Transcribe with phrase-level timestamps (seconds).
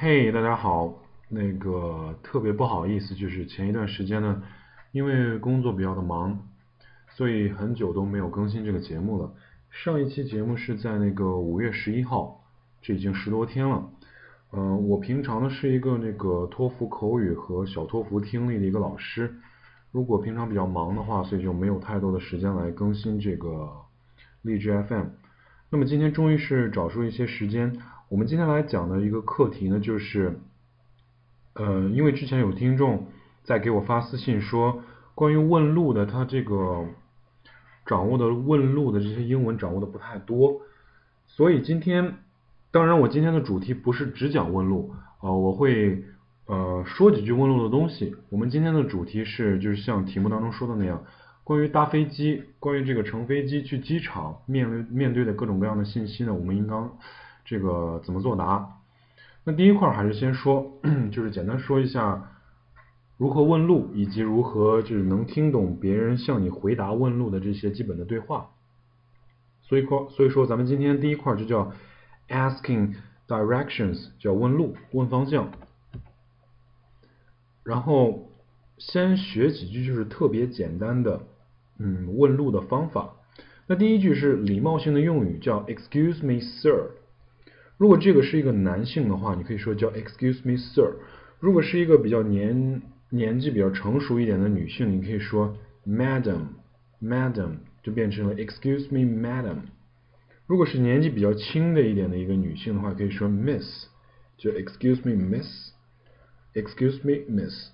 [0.00, 0.94] 嘿，大家好，
[1.28, 4.44] 那个特别不好意思，就是前一段时间呢，
[4.92, 6.46] 因为工作比较的忙，
[7.16, 9.34] 所以很久都没有更新这个节目了。
[9.70, 12.44] 上一期节目是在那个五月十一号，
[12.80, 13.90] 这已经十多天了。
[14.52, 19.34] 嗯，我平常呢是一个那个托福口语和小托福听力的一个老师，
[19.90, 23.68] 如果平常比较忙的话，所以就没有太多的时间来更新这个
[24.42, 25.06] 励志 FM。
[25.70, 27.80] 那么今天终于是找出一些时间。
[28.10, 30.40] 我们今天来讲的一个课题呢，就是，
[31.52, 33.06] 呃，因为之前有听众
[33.44, 34.82] 在给我发私信说，
[35.14, 36.86] 关于问路的，他这个
[37.84, 40.62] 掌握的问路的这些英文掌握的不太多，
[41.26, 42.14] 所以今天，
[42.70, 46.02] 当然我今天的主题不是只讲问路，啊，我会
[46.46, 48.16] 呃说几句问路的东西。
[48.30, 51.04] 我们今天的主题是，就是像题目当中说的那样，
[51.44, 56.96] 关于搭飞机，关于这个乘飞机去机场面面对的各种各样的信息呢，我们应当。
[57.48, 58.76] 这个怎么作答？
[59.44, 60.80] 那第一块还是先说，
[61.10, 62.30] 就是简单说一下
[63.16, 68.50] 如何问路，以及如何就是能听懂别人向你回答问路的这些基本的对话。
[69.62, 71.72] 所以块，所以说咱们今天第一块就叫
[72.28, 72.96] asking
[73.26, 75.50] directions，叫问路、问方向。
[77.64, 78.28] 然后
[78.76, 81.22] 先学几句就是特别简单的
[81.78, 83.14] 嗯问路的方法。
[83.66, 86.90] 那第一句是礼貌性的用语，叫 Excuse me, sir。
[87.78, 90.96] 如果这个是一个男性的话，你可以说叫 Excuse me, sir。
[91.40, 99.58] 如果是一个比较年年纪比较成熟一点的女性，你可以说 Madam，Madam 就变成了 Excuse me, Madam。
[100.46, 103.86] 如果是年纪比较轻的一点的一个女性的话，可以说 Miss，
[104.36, 107.70] 就 Excuse me, Miss，Excuse me, Miss。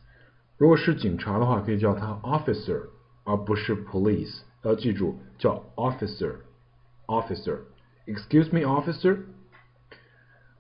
[0.59, 2.89] 如果是警察的话，可以叫他 Officer，
[3.25, 4.43] 而不是 Police。
[4.63, 7.61] 要记住叫 Officer，Officer。
[8.07, 9.19] Excuse me, Officer。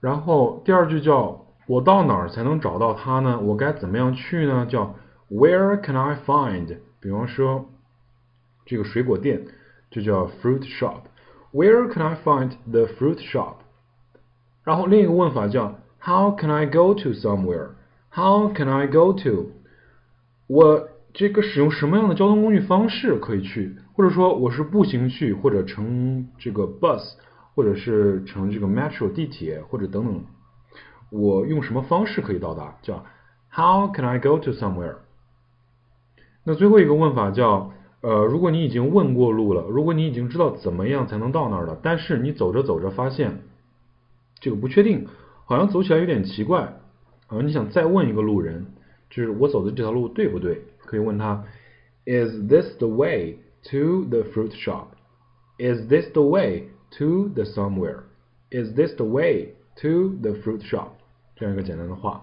[0.05, 3.41] 然后第二句叫我到哪儿才能找到他呢？
[3.41, 4.67] 我该怎么样去呢？
[4.67, 4.97] 叫
[5.31, 6.77] Where can I find？
[7.01, 7.71] 比方说
[8.67, 9.47] 这个水果店
[9.91, 11.05] 就叫 fruit shop。
[11.55, 13.55] Where can I find the fruit shop？
[14.63, 19.53] 然后另一个问法叫 How can I go to somewhere？How can I go to？
[20.49, 23.75] 我这个使用什么样的交通工具方式可以去？
[23.95, 27.15] 或者说我是步行去，或者乘这个 bus？
[27.55, 30.25] 或者是乘这个 metro 地铁或者等等，
[31.11, 32.77] 我用什么方式可以到达？
[32.83, 33.05] 叫
[33.51, 34.97] How can I go to somewhere？
[36.45, 43.43] 那最后一个问法叫呃，如果你已经问过路了，如果你已经知道怎么样才能到那儿了，但是你走着走着发现
[44.41, 45.07] 这个不确定，
[45.47, 46.81] 好像走起来有点奇怪，
[47.29, 48.67] 啊，你想再问一个路人，
[49.09, 50.65] 就是我走的这条路对不对？
[50.85, 51.45] 可以问他
[52.05, 53.39] Is this the way
[53.71, 56.69] to the fruit shop？Is this the way？
[56.99, 58.05] To the somewhere,
[58.51, 60.89] is this the way to the fruit shop？
[61.37, 62.23] 这样一个简单的话。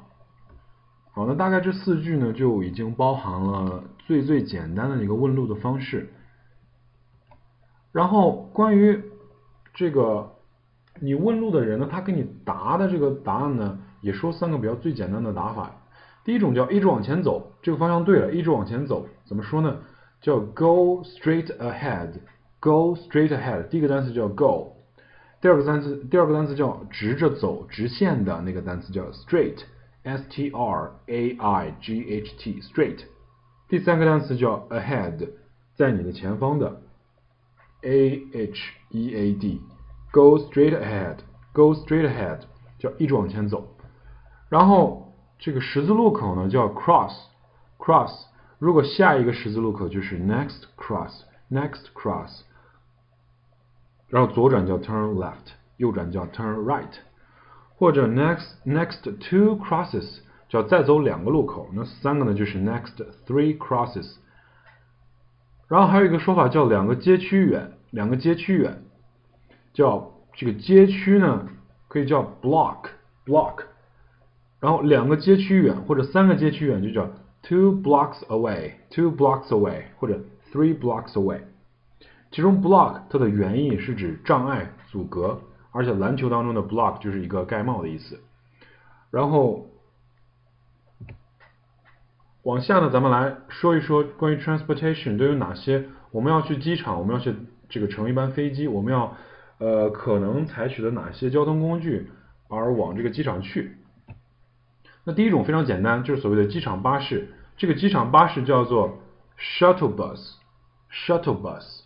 [1.13, 6.09] 好，那大概这四句呢，就已经包含了最最简单的一个问路的方式。
[7.91, 9.03] 然后关于
[9.73, 10.31] 这个
[11.01, 15.75] 你问路的人呢，他给你答的这个答案呢，也说三个比较最简单的打法。
[16.23, 19.79] 第一种叫一直往前走，这个方向对了，一直往前走，怎么说呢？
[20.21, 22.13] 叫 go straight ahead。
[22.61, 24.73] Go straight ahead，第一个单词叫 go，
[25.41, 32.99] 第二个单词第二个单词叫直着走、直线的那个单词叫 straight，s t r a i g h t，straight。
[33.67, 35.29] 第三个单词叫 ahead，
[35.75, 36.83] 在你的前方的
[37.81, 42.41] a h e a d，go straight ahead，go straight ahead
[42.77, 43.75] 叫一直往前走。
[44.49, 48.25] 然后这个十字路口呢叫 cross，cross。
[48.59, 52.43] 如果下一个十字路口就是 next cross，next cross。
[54.10, 56.92] 然后左转叫 turn left，右转叫 turn right，
[57.76, 64.16] 或者 next next two crosses 叫再走两个路口，那三个呢就是 next three crosses。
[65.68, 68.82] 然后还有一个说法叫两个街区远，两个街区远，
[69.72, 71.48] 叫这个街区呢
[71.88, 72.90] 可以叫 block
[73.26, 73.64] block，
[74.60, 77.10] 然后两个街区远或者三个街区远就叫
[77.42, 80.20] two blocks away two blocks away 或者
[80.52, 81.40] three blocks away。
[82.31, 85.41] 其中 block 它的原意是指障碍、阻隔，
[85.71, 88.19] 而且篮球当中的 block 就是一个盖帽的意思。
[89.09, 89.67] 然后
[92.43, 95.85] 往下呢，咱们来说一说关于 transportation 都有哪些。
[96.11, 97.35] 我们要去机场，我们要去
[97.69, 99.15] 这个乘一班飞机，我们要
[99.59, 102.09] 呃可能采取的哪些交通工具
[102.47, 103.77] 而往这个机场去？
[105.03, 107.33] 那第一种非常简单，就是所谓的机场巴士。
[107.57, 108.99] 这个机场巴士叫做
[109.37, 111.80] shuttle bus，shuttle bus。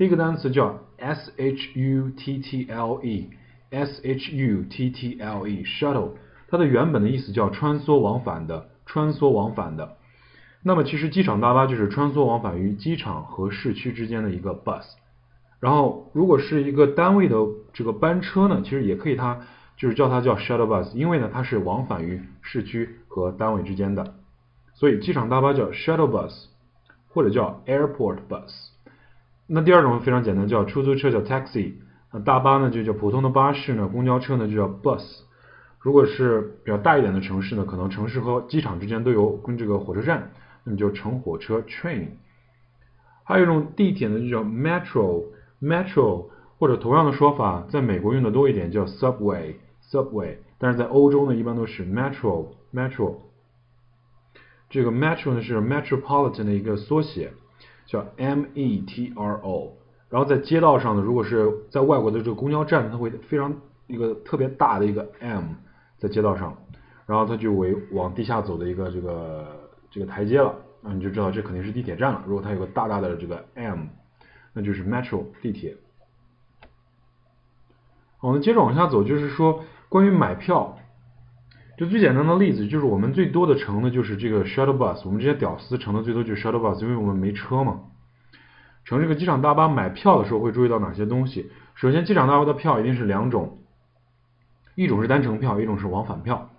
[0.00, 6.12] 第一个单词叫 s h u t t l e，s h u t t l e，shuttle，
[6.48, 9.98] 它的原本的意思叫穿梭往返的，穿梭往返的。
[10.62, 14.86] 那么其实机场大巴就是穿梭往返于机场和市区之间的一个 bus。
[15.60, 17.36] 然后如果是一个单位的
[17.74, 19.42] 这个班车呢，其实也可以它
[19.76, 24.14] 就是叫它叫 shuttle bus，因为呢它是往返于市区和单位之间的。
[24.72, 26.46] 所以机场大巴叫 shuttle bus，
[27.08, 28.69] 或者叫 airport bus。
[29.52, 31.72] 那第二种非常简单，叫出租车叫 taxi。
[32.12, 35.22] 那大巴呢就叫普通的巴士呢，公交车呢就叫 bus。
[35.80, 40.30] 如果是比较大一点的城市呢，可能城市和机场之间都有跟这个火车站，
[40.62, 42.10] 那么就乘火车 train。
[43.24, 46.26] 还有一种地铁呢就叫 metro，metro
[46.60, 50.36] 或者同样的说法，在美国用的多一点叫 subway，subway。
[50.58, 53.16] 但是在欧洲呢一般都是 metro，metro。
[54.68, 57.32] 这个 metro 呢是 metropolitan 的一个缩写，
[57.90, 59.72] 叫 M E T R O。
[60.08, 63.52] 然后在街道上呢，如果是在外国的这个公交站，它会非常
[63.88, 65.54] 一个特别大的一个 M
[65.98, 66.56] 在街道上，
[67.06, 72.22] 然后它就为往地下走的一个这个这个台阶了，那你就知道这肯定是地铁站了。
[72.26, 73.86] 如果它有个大大的这个 M，
[74.52, 75.76] 那就是 Metro 地铁。
[78.18, 80.76] 好，那接着往下走，就是说关于买票，
[81.80, 87.80] 就最简单的例子就是我们最多的乘的就是这个 Shuttle Bus，我们这些屌丝乘的最多就是 Shuttle Bus，因为我们没车嘛。
[88.84, 91.50] 乘这个机场大巴买票的时候会注意到哪些东西？
[91.74, 93.56] 首先，机场大巴的票一定是两种，
[94.74, 96.50] 一种是单程票，一种是往返票。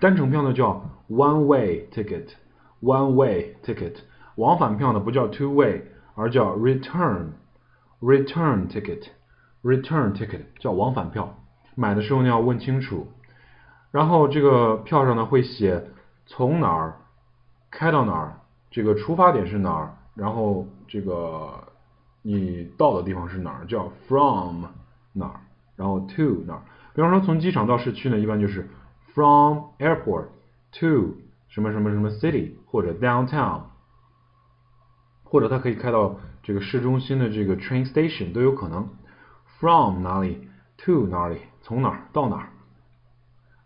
[0.00, 3.98] 单程票呢叫 one way ticket，one way ticket。
[4.34, 5.82] 往返票呢不叫 two way，
[6.16, 11.38] 而叫 return，return ticket，return ticket 叫往返票。
[11.76, 13.06] 买的时候呢要问清楚。
[13.90, 15.84] 然后这个票上呢会写
[16.26, 16.96] 从哪儿
[17.70, 18.40] 开到哪儿，
[18.70, 19.96] 这个出发点是哪儿。
[20.14, 21.68] 然后这个
[22.22, 23.66] 你到的地方是哪儿？
[23.66, 24.66] 叫 from
[25.12, 25.40] 哪儿？
[25.76, 26.62] 然后 to 哪儿？
[26.94, 28.68] 比方说从机场到市区呢，一般就是
[29.14, 30.26] from airport
[30.72, 31.16] to
[31.48, 33.62] 什么什么什么 city 或者 downtown，
[35.24, 38.88] 或者它可以开到这个市中心的这个 train station 都有可能。
[39.58, 41.40] from 哪里？to 哪里？
[41.62, 42.50] 从哪儿到哪儿？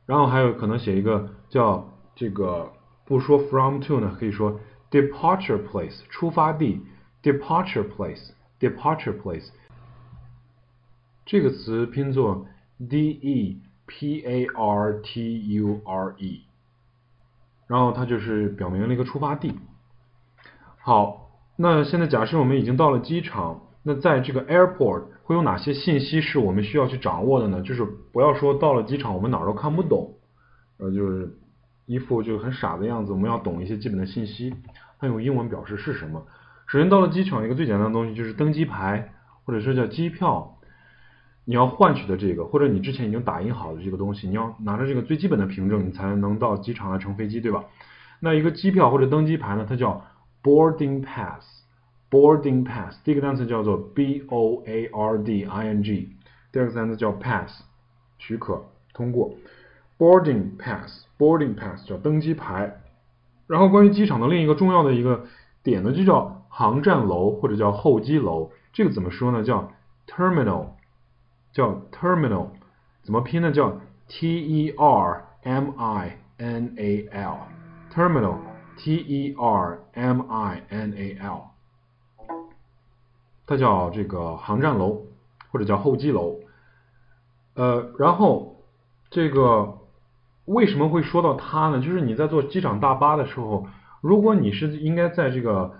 [0.06, 2.72] 然后还有可能写一个叫这个
[3.04, 4.60] 不说 from to 呢，可以说。
[4.90, 6.80] departure place 出发地
[7.20, 9.48] ，departure place，departure place
[11.26, 12.46] 这个词拼作
[12.78, 16.44] d e p a r t u r e，
[17.66, 19.58] 然后它就是表明了一个出发地。
[20.78, 27.60] 好，那现在假设我们已经到了机场，那在这个 airport 会有哪些信息是我们需要去掌握的呢？
[27.60, 30.14] 就是不要说到了机场我们哪儿都看不懂，
[30.78, 31.36] 呃，就是
[31.84, 34.54] 一副就很傻的样子，我们要懂一些基本的信息。
[34.98, 36.26] 它用英文表示是什么？
[36.66, 39.12] 首先到了机场，一个最简单的东西就是登机牌，
[39.44, 40.56] 或者说叫机票，
[41.44, 47.64] 你要换取的这个，或者你之前已经打印好的这个东西，你要拿着这个最基本的凭证，你才能到机场来乘飞机，对吧？
[48.20, 50.02] 那一个机票或者登机牌呢，它叫
[50.42, 51.44] boarding pass
[52.14, 56.10] boarding pass，第一个单词叫做 b o a r d i n g，
[56.52, 57.64] 第二个单词叫 pass，
[58.18, 59.34] 许可通过
[59.98, 62.82] ，boarding pass，boarding pass 叫登机牌。
[63.48, 65.24] 然后关于机场的另一个重要的一个
[65.64, 68.52] 点呢，就叫航站楼或者叫候机楼。
[68.72, 69.42] 这个怎么说呢？
[69.42, 69.72] 叫
[70.06, 70.68] terminal，
[71.52, 72.50] 叫 terminal，
[73.02, 73.50] 怎么拼呢？
[73.50, 81.53] 叫 t e r m i n a l，terminal，t e r m i n a l，
[83.46, 85.02] 它叫这个航站楼
[85.50, 86.40] 或者叫候机楼。
[87.54, 88.56] 呃，然后
[89.10, 89.78] 这个。
[90.46, 91.80] 为什么会说到它呢？
[91.80, 93.66] 就是你在坐机场大巴的时候，
[94.02, 95.72] 如果你是应该在这个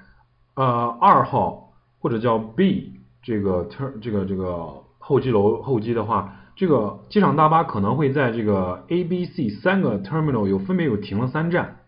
[0.55, 11.81] 呃二号或者叫 B 这个 ter 这个这个候机楼候机的话，这个机场大巴可能会在这个 A、B、C 三个 terminal 有分别有停了三站，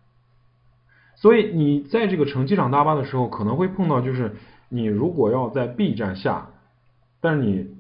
[1.15, 4.37] 所以你在这个乘机场大巴的时候，可能会碰到就是
[4.77, 6.51] 你如果要在 B 站下，
[7.21, 7.75] 但是你。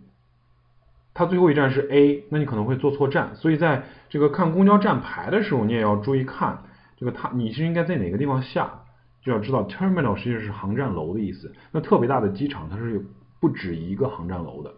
[1.18, 6.58] 它最后一站是 A，那你可能会坐错站，所以在这个看公交站牌的时候，你也要注意看
[6.98, 8.82] 这个它你是应该在哪个地方下，
[9.22, 11.54] 就要知道 terminal 实际上是航站楼的意思。
[11.72, 13.00] 那特别大的机场它是有
[13.40, 14.74] 不止一个航站楼的。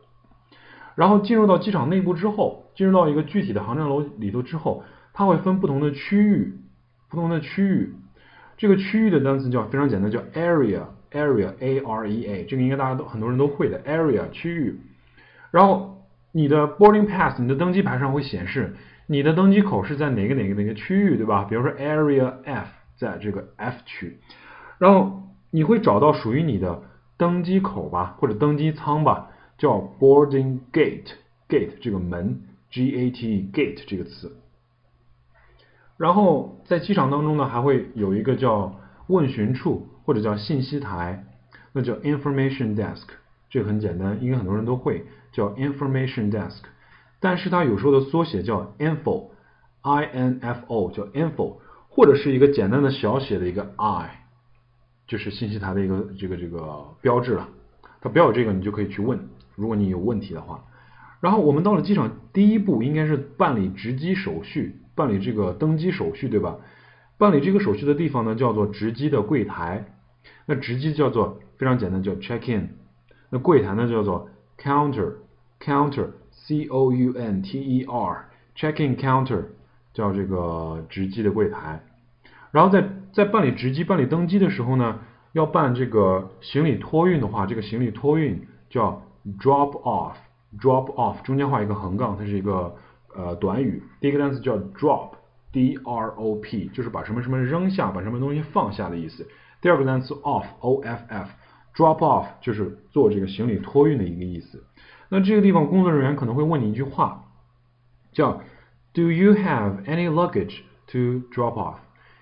[0.94, 6.54] 然后进入到机场内部之后，进入到一个具体的航站楼里头之后，它会分不同的区域，
[7.08, 7.92] 不同的区域。
[8.56, 14.80] 这个区域的单词叫非常简单，叫 area area，area 这个应该大家都很多人都会的 area 区域，
[15.50, 15.94] 然后。
[16.30, 21.46] 你的 boarding pass，你的登机牌上会显示你的登机口是在哪个哪个哪个区域，对吧？
[21.48, 24.18] 比如说 area F，在这个 F 区，
[24.76, 26.82] 然后你会找到属于你的
[27.16, 34.36] 登机口吧，或者登机舱吧，叫 boarding gate，gate 这个门，G A T E gate 这个词。
[35.96, 41.26] 然后在机场当中呢，还会有一个叫问询处或者叫信息台，
[41.74, 43.08] 那叫 information desk，
[43.50, 46.62] 这个很简单，应该很多人都会叫 information desk。
[47.20, 51.58] 但是它有时候的缩写叫 info，i n f o 叫 info，
[51.90, 54.24] 或者是一个简单的小写的一个 i，
[55.06, 57.46] 就是信息台的一个这个这个标志了。
[58.00, 60.64] 它标有这个，你就可以去问，如果你有问题的话。
[61.20, 66.56] 然后我们到了机场，第一步应该是办理值机手续，办理这个登机手续，对吧？
[67.18, 69.92] 办理这个手续的地方呢，叫做值机的柜台。
[70.46, 72.76] 那值机叫做非常简单，叫 check in。
[73.30, 79.44] 那柜台呢，叫做 counter，counter，c o u n t e r，check in counter，
[79.92, 81.84] 叫这个值机的柜台。
[82.50, 85.00] 然后在在办理值机、办理登机的时候呢，
[85.32, 89.02] 要办这个行李托运的话，这个行李托运叫
[89.38, 90.14] drop off。
[90.58, 92.75] drop off 中间画一个横杠，它是一个
[93.14, 93.82] 呃短语。
[94.00, 99.28] 第一个单词叫 drop，d r o p，就是把什么什么扔下，把什么东西放下的意思。
[99.60, 104.64] 第二个单词 off，o f f，drop off 就是做这个行李托运的一个意思。
[105.08, 107.24] 那这个地方工作人员可能会问你一句话，
[108.12, 108.42] 叫
[108.92, 111.76] Do you have any luggage to drop off？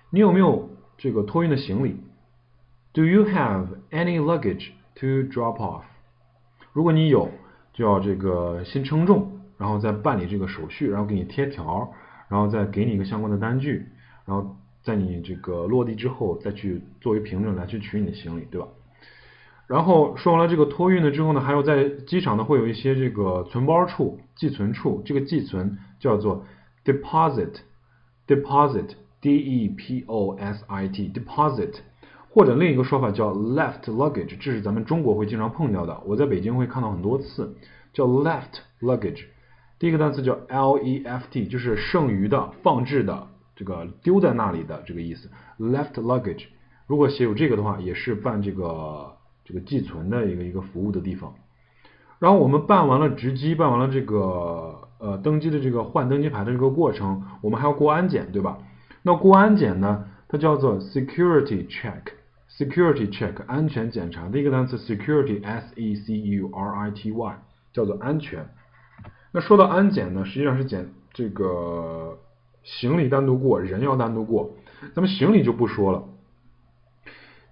[0.09, 1.97] 你有没有这个托运的行李
[2.93, 5.83] ？Do you have any luggage to drop off？
[6.73, 7.29] 如果你有。
[7.73, 11.93] 就要这个先称重，然后再办理这个手续，然后给你贴条，
[12.27, 13.85] 然后再给你一个相关的单据，
[14.25, 14.55] 然后
[14.87, 18.69] 在你这个落地之后再去作为凭证来去取你的行李，对吧？
[19.67, 26.45] 然后说完了这个托运了之后呢，还有在机场呢会有一些这个存包处、寄存处，这个寄存叫做
[26.85, 31.79] deposit，deposit，d e p o s i t，deposit。
[32.29, 37.57] 或者另一个说法叫 left luggage，这是咱们中国会经常碰到的，我在北京会看到很多次，
[37.91, 39.25] 叫 left luggage。
[39.79, 43.27] 第一个单词叫 left，就是剩余的、放置的、
[43.57, 45.29] 这个丢在那里的这个意思。
[45.59, 46.45] left luggage，
[46.87, 51.33] 如果写有这个的话，也是办这个这个寄存的一个一个服务的地方。
[52.19, 58.57] 然后我们办完了值机，办完了这个呃登机的这个换登机牌的这个过程，我们还要过安检，对吧？
[59.03, 62.13] 那过安检呢，它叫做 security check。
[62.49, 67.35] security check 安全检查，第一个单词 security s e c u r i t y
[67.71, 68.49] 叫做安全。
[69.31, 72.17] 那说到安检呢，实际上是检这个
[72.67, 74.51] 行李单独过，人要单独过。
[74.93, 76.03] 咱们行李就不说了。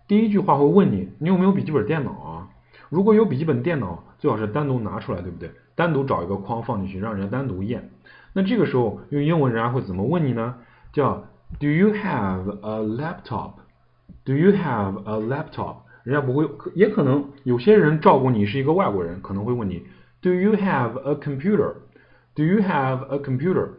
[0.10, 2.50] 第一句话会问你，你有没有笔记本电脑啊？
[2.90, 5.50] 如果有笔记本电脑，最好是单独拿出来，对不对？
[5.74, 7.90] 单独找一个框放进去，让人家单独验。
[8.34, 10.56] 那这个时候用英文人家会怎么问你呢？
[10.92, 11.24] 叫
[11.60, 15.78] Do you have a laptop？Do you have a laptop？
[16.04, 19.86] 人家不会，也可能有些人照顾你是一个外国人，可能会问你
[20.22, 23.70] Do you have a computer？Do you have a computer？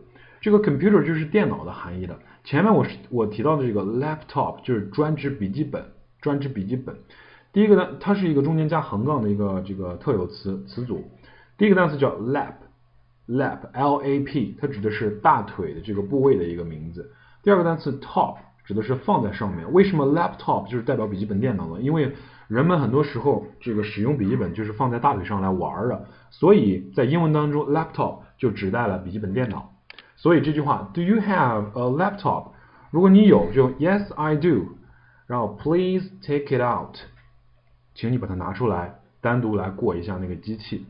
[0.46, 2.16] 这个 computer 就是电脑的含义的。
[2.44, 5.84] 前面我是我提到的这个 laptop 就是专指笔记本，
[6.20, 6.94] 专指笔记本。
[7.52, 11.02] 第一个呢，它是一个中间加横杠的一个这个特有词词组。
[11.58, 17.10] 第一个单词叫 lap，lap，l a p，它指的是大腿的这个部位的一个名字。
[17.42, 18.36] 第二个单词 top。
[18.64, 19.72] 指的是放在上面。
[19.72, 21.80] 为什么 laptop 就是代表笔记本电脑呢？
[21.80, 22.12] 因为
[22.48, 29.72] 人们很多时候这个使用笔记本就是放在大腿上来玩的，所以在英文当中 laptop 就指代了笔记本电脑。
[30.15, 32.51] 所以这句话 Do you have a laptop？
[32.91, 34.75] 如果你有，就 Yes I do。
[35.27, 36.97] 然后 Please take it out，
[37.95, 40.85] 请你把它拿出来，单独来过一下那个机器。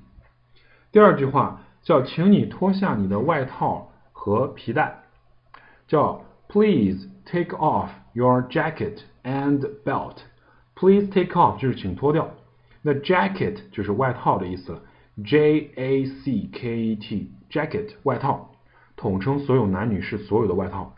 [0.92, 5.04] 第二句话叫请你脱下你的外套和皮带，
[5.88, 10.18] 叫 Please。Take off your jacket and belt.
[10.76, 12.32] Please take off 就是请脱掉。
[12.82, 14.82] 那 jacket 就是外套的意思了。
[15.24, 18.50] J A C K E T jacket 外套，
[18.97, 20.95] 统称所有男女士所有的外套。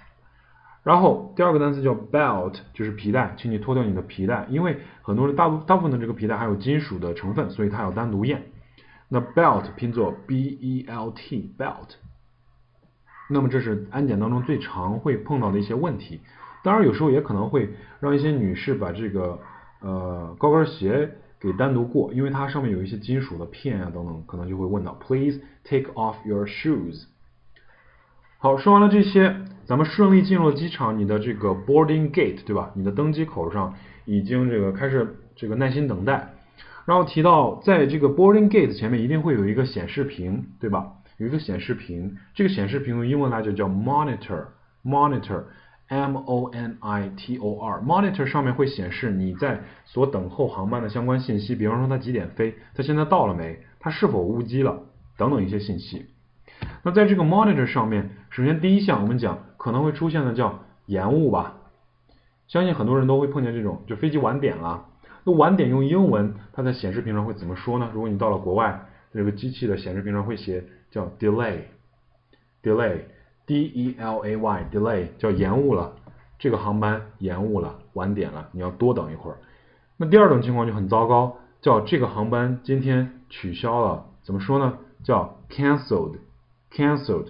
[0.85, 8.45] 然后第二个单词叫 belt，就是皮带，请你脱掉你的皮带，因为很多人大部大部分的这个皮带还有金属的成分，所以它要单独验。
[9.09, 11.97] 那 belt 拼作 B E L T belt。
[13.29, 16.23] 那么这是安检当中最常会碰到的一些问题，
[16.65, 17.69] 当然有时候也可能会
[18.01, 19.39] 让一些女士把这个
[19.81, 27.05] 呃高跟鞋给单独过，因为它上面有一些金属的片啊等等，可能就会问到 Please take off your shoes。
[28.41, 32.71] 好，说完了这些，咱们顺利进入了机场，你的这个 boarding gate 对吧？
[32.77, 36.35] 你的登机口上已经这个开始这个耐心等待，
[36.85, 40.93] 然后提到在这个 boarding gate 前面一定会有一个显示屏对吧？
[41.17, 54.85] 有一个显示屏，这个显示屏用英文来讲叫 monitor，monitor，m o n i t o r，monitor 上面会显示你在所等候航班的相关信息，比方说它几点飞，它现在到了没，它是否误机了，
[55.17, 56.07] 等等一些信息。
[56.83, 61.57] 那在这个 monitor 上面，首先第一项我们讲可能会出现的叫延误吧。
[62.47, 64.87] 相信很多人都会碰见这种，就飞机晚点了。
[65.25, 67.91] 那晚点用英文，它在显示屏上会怎么说呢？
[67.93, 75.93] 如果你到了国外，这个机器的显示屏上会写叫 delay，delay，d e l a y，delay 叫延误了，
[76.39, 79.37] 这个航班延误了，晚点了，你要多等一会儿。
[79.97, 84.79] 那第二种情况就很糟糕，叫这个航班今天取消了，怎么说呢？
[85.05, 87.27] 叫 cancelled，canceled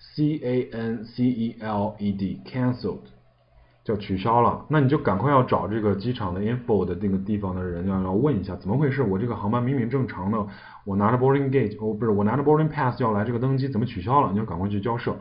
[0.00, 3.10] C A N C E L E D, cancelled。
[3.82, 9.02] 叫取消了，那你就赶快要找这个机场的 info 的那个地方的人，要要问一下怎么回事？
[9.02, 10.46] 我这个航班明明正常的，
[10.84, 14.32] 我拿着 boarding gate，哦不是，我拿着 boarding pass 要来这个登机，怎么取消了？
[14.32, 15.16] 你要赶快去交涉。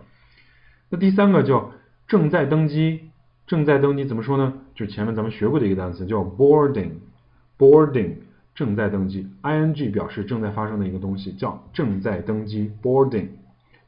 [0.90, 1.72] 那第三个叫
[2.06, 3.10] 正在登机，
[3.48, 4.54] 正在登机怎么说呢？
[4.76, 8.16] 就前面咱们学过的一个单词叫 boarding，boarding
[8.54, 13.30] 正在登机，ing 表示正在发生的一个东西，叫正在登机 boarding。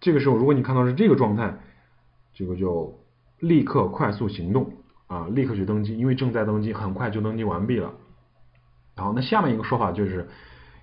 [0.01, 1.58] 这个时候如果你看到是这个状态，
[2.34, 2.98] 这个就。
[3.41, 4.72] 立刻快速行动
[5.08, 5.27] 啊！
[5.31, 7.91] 立刻去登机，因为正在登机，很快就登机完毕了。
[8.96, 10.29] 然后，那下面一个说法就是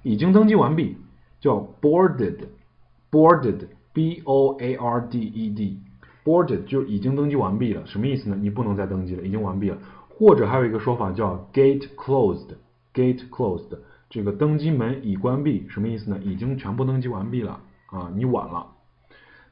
[0.02, 0.96] 已经登机完毕，
[1.38, 7.86] 叫 boarded，boarded，b o a r d e d，boarded 就已经登机完毕了。
[7.86, 8.36] 什么意思呢？
[8.36, 9.78] 你不能再登机了，已经完毕了。
[10.08, 13.78] 或者还有一个说法叫 gate closed，gate closed，
[14.10, 16.18] 这个登机门已关闭，什么意思呢？
[16.24, 18.66] 已经全部登机完毕了啊，你晚了。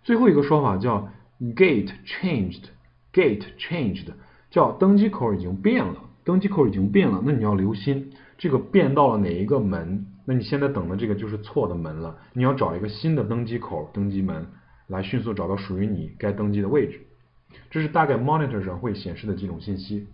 [0.06, 1.08] 最后一个说法叫
[1.40, 2.62] gate changed。
[3.12, 4.06] Gate changed，
[4.50, 10.06] 叫登机口已经变了，登机口已经变了，那你要留心这个变到了哪一个门？
[10.24, 14.46] 那你现在等的这个就是错的门了，你要找一个新的登机口、登机门
[14.86, 17.00] 来迅速找到属于你该登机的位置。
[17.68, 20.06] 这是大概 monitor 上会显示的几种信息。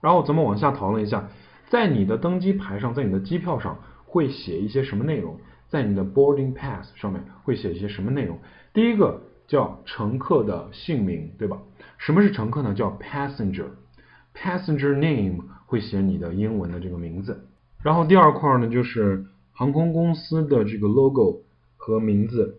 [0.00, 1.28] 然后咱们往下讨论一下，
[1.68, 5.38] 在你的登机牌上，在你的机票上会写一些什么内容？
[5.68, 8.38] 在你的 boarding pass 上面会写一些什么内容？
[8.72, 9.20] 第一个。
[9.48, 11.58] 叫乘客的姓名，对吧？
[11.98, 12.74] 什么是乘客呢？
[12.74, 17.46] 叫 passenger，passenger name 会写你的英文的这个名字。
[17.80, 21.42] 然后第二块呢，就是航空公司的这个 logo
[21.76, 22.58] 和名字。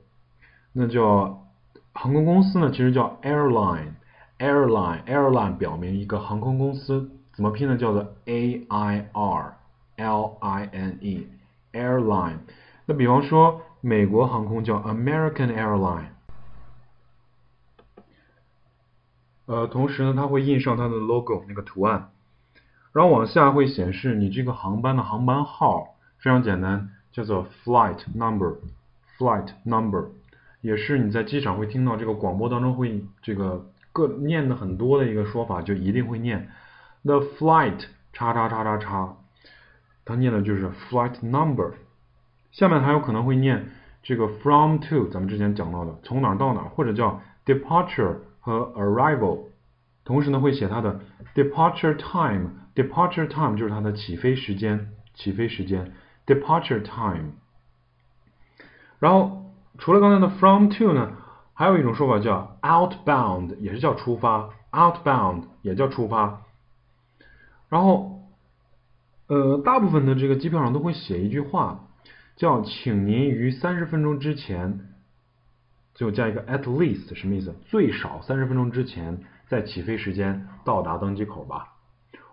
[0.71, 1.45] 那叫
[1.91, 7.75] 航空公司呢，其实叫 airline，airline，airline 表明一个航空公司怎么拼呢？
[7.75, 9.57] 叫做 a i r
[9.97, 12.37] l i n e，airline。
[12.87, 16.07] 那比方说美国航空叫 American Airline。
[19.45, 22.11] 呃，同时呢，它会印上它的 logo 那个图案，
[22.91, 30.09] 然后往下会显示你这个航班的航班号，非常简单，叫做 flight number，flight number，
[30.59, 36.49] 也是你在机场会听到这个广播当中会这个各念的很多的一个说法，就一定会念。
[37.03, 39.15] the flight 叉叉叉叉叉，
[40.03, 41.73] 它念的就是 flight number，
[42.57, 43.69] 下面还有可能会念
[44.01, 48.17] 这个 from to，咱们之前讲到的从哪到哪，或者叫 departure。
[48.39, 49.47] 和 arrival，
[50.05, 51.01] 同时呢会写它的
[51.35, 55.91] departure time，departure time 就是它的起飞时间，起飞时间
[56.25, 57.33] departure time。
[58.99, 61.11] 然后除了刚才的 from to 呢，
[61.53, 66.43] 还有一种说法叫 outbound，也是叫出发，outbound 也叫出发。
[67.67, 68.21] 然后
[69.27, 71.86] 呃，大部分的这个机票上都会写一句话，
[72.37, 74.79] 叫请您于三十分钟之前。
[75.95, 77.55] 最后加一个 at least 什么意思？
[77.65, 81.73] 最少三十分钟之前在起飞时间到达登机口吧，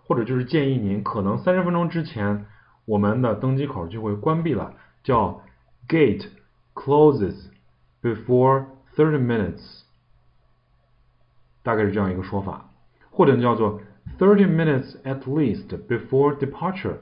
[0.05, 2.45] 或者就是建议您可能三十分钟之前
[2.85, 5.41] 我们的登机口就会关闭了，叫
[5.87, 6.27] gate
[6.75, 7.47] closes
[8.03, 8.65] before
[8.95, 9.81] thirty minutes，
[11.63, 12.69] 大概是这样一个说法，
[13.09, 13.81] 或者叫做
[14.19, 16.97] thirty minutes at least before departure，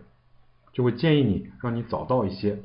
[0.71, 2.59] 就会建议你让你早到一些。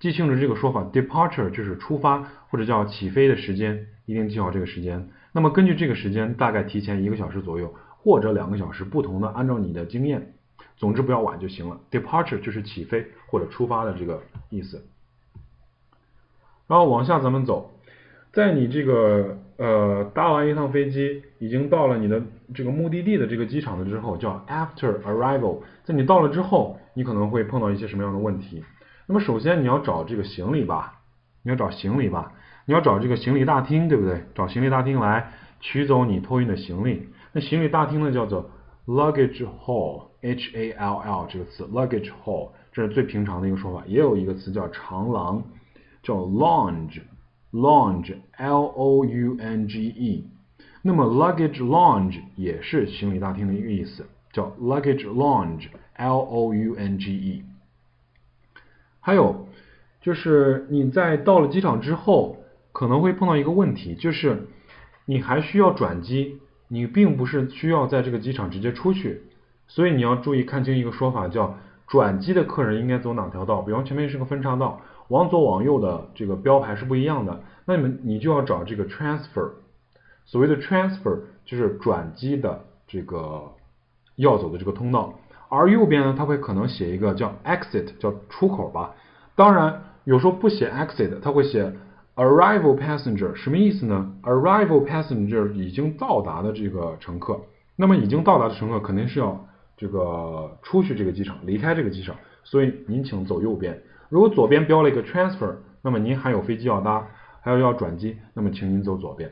[0.00, 5.08] 记清楚这个说法，departure 就是出发或者叫起飞的时间，一定记好这个时间。
[5.32, 10.34] 那么根据这个时间，大概提前一个小时左右或者两个小时，不同的，按照你的经验，
[10.76, 11.80] 总之不要晚就行了。
[11.90, 14.84] departure 就是起飞或者出发的这个意思。
[16.66, 17.70] 然后往下咱们走，
[18.32, 22.22] 在你这个呃搭完一趟飞机，已经到了你的
[22.54, 25.60] 这个目的地的这个机场了之后，叫 after arrival。
[25.84, 28.64] 在你到了之后，你可能会碰到一些什么样的问题？
[29.06, 31.00] 那么首先你要找这个行李吧，
[31.42, 32.32] 你要找行李吧，
[32.66, 34.24] 你要找这个行李大厅，对不对？
[34.34, 37.08] 找行李大厅来取走你托运的行李。
[37.32, 38.50] 那行李大厅呢叫做
[38.86, 43.82] luggage hall，h a l l 这个词 luggage hall，这是最平常的一个说法。
[43.86, 45.42] 也有一个词叫长廊，
[46.02, 50.28] 叫 lounge，lounge，l o u n g e。
[50.82, 57.44] 那么 luggage lounge 也是行李大厅的一个意思，叫 luggage lounge，l o u n g e。
[59.02, 59.48] 还有
[60.00, 62.38] 就是你在到了机场之后，
[62.72, 64.48] 可能会碰到一个问题，就是
[65.04, 69.22] 你还需要转机，你并不是需要在这个机场直接出去，
[69.68, 73.60] 所以你要注意看清一个说法，叫转机的客人应该走哪条道。
[73.60, 79.50] 比方前面是个分岔道，往左往右的这个标牌是不一样的，那你们你就要找这个 transfer。
[80.24, 83.52] 所谓的 transfer 就是转机的这个
[84.16, 85.18] 要走的这个通道，
[85.54, 88.94] 而右边呢，它会可能写一个叫 exit，叫出口吧。
[89.36, 91.70] 当然有时候不写 exit，它会写
[92.16, 97.38] arrival passenger，什么意思呢？arrival passenger 已经到达的这个乘客，
[97.76, 103.78] 那么已经到达的乘客肯定是要这个出去这个机场，离开这个机场，所以您请走右边。
[104.08, 107.06] 如果左边标了一个 transfer，那么您还有飞机要搭，
[107.42, 109.30] 还有要转机，那么请您走左边。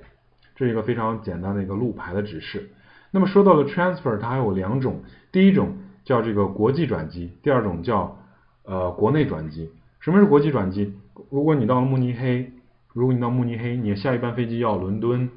[0.54, 2.68] 这是一个非常简单的一个路牌的指示。
[3.10, 5.00] 那么说到了 transfer，它还有两种，
[5.32, 5.72] 第一种
[6.10, 8.18] 叫这个国际转机，第二种叫
[8.64, 9.70] 呃国内转机。
[10.00, 10.92] 什么是国际转机？
[11.30, 12.50] 如果你到了慕尼黑，
[12.92, 15.30] 如果你到慕尼黑，你下一班飞机要伦敦，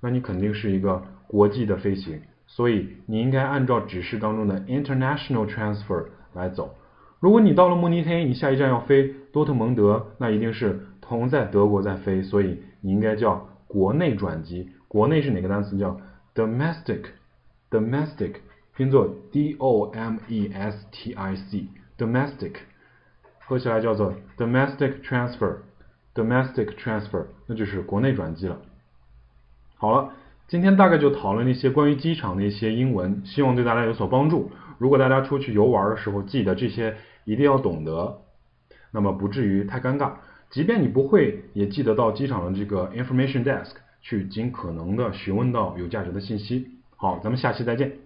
[0.00, 6.76] 那你肯定是一个国际的飞行，所以你应该按照指示当中的 international transfer 来走。
[7.18, 13.48] 如果你到了慕尼黑，你下一站要飞多特蒙德，那一定是同在德国在飞，所以你应该叫。
[13.72, 15.78] 国内转机，国内是哪个单词？
[15.78, 15.98] 叫
[16.34, 18.34] domestic，domestic
[18.74, 22.54] 拼作 d o m e s t i c，domestic
[23.40, 28.58] 合起来叫做 domestic transfer，domestic transfer 那就是国内转机了。
[29.76, 30.12] 好了，
[30.48, 34.50] 今天大概就讨论一些关于机场的一些英文，希望对大家有所帮助。
[34.78, 38.22] 如果大家出去游玩的时候，记得这些一定要懂得，
[38.90, 40.12] 那么不至于太尴尬。
[40.48, 46.70] 即便你不会，也记得到机场的这个 information desk 去尽可能的询问到有价值的信息。
[46.96, 48.01] 好，咱们下期再见。